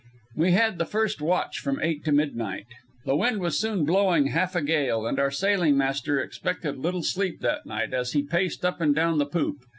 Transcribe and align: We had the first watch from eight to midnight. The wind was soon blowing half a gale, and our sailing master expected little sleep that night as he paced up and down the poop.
We 0.35 0.53
had 0.53 0.79
the 0.79 0.85
first 0.85 1.21
watch 1.21 1.59
from 1.59 1.79
eight 1.79 2.03
to 2.05 2.11
midnight. 2.11 2.65
The 3.05 3.15
wind 3.15 3.39
was 3.39 3.59
soon 3.59 3.85
blowing 3.85 4.29
half 4.29 4.55
a 4.55 4.61
gale, 4.63 5.05
and 5.05 5.19
our 5.19 5.29
sailing 5.29 5.77
master 5.77 6.19
expected 6.19 6.79
little 6.79 7.03
sleep 7.03 7.41
that 7.41 7.67
night 7.67 7.93
as 7.93 8.13
he 8.13 8.23
paced 8.23 8.65
up 8.65 8.81
and 8.81 8.95
down 8.95 9.19
the 9.19 9.27
poop. 9.27 9.57